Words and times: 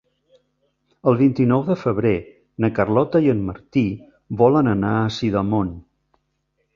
El 1.11 1.17
vint-i-nou 1.19 1.65
de 1.67 1.75
febrer 1.81 2.13
na 2.65 2.71
Carlota 2.79 3.21
i 3.25 3.29
en 3.33 3.43
Martí 3.49 3.83
volen 4.43 4.71
anar 4.73 4.95
a 5.03 5.07
Sidamon. 5.19 5.71